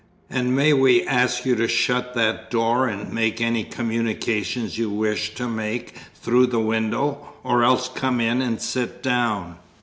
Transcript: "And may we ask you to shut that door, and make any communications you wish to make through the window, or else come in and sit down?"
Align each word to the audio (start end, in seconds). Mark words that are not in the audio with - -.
"And 0.31 0.55
may 0.55 0.73
we 0.73 1.05
ask 1.05 1.45
you 1.45 1.53
to 1.57 1.67
shut 1.67 2.15
that 2.15 2.49
door, 2.49 2.87
and 2.87 3.13
make 3.13 3.39
any 3.39 3.63
communications 3.63 4.75
you 4.79 4.89
wish 4.89 5.35
to 5.35 5.47
make 5.47 5.93
through 6.15 6.47
the 6.47 6.59
window, 6.59 7.33
or 7.43 7.63
else 7.63 7.87
come 7.87 8.19
in 8.19 8.41
and 8.41 8.59
sit 8.59 9.03
down?" 9.03 9.57